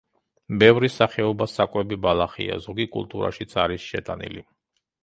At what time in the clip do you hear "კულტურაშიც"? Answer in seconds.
2.97-3.57